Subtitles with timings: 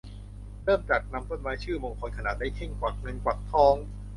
[0.63, 3.75] เริ่มจากนำต้นไม้ชื่อมงคลขนาดเล็ก เช่น กวักเงินกวักทอง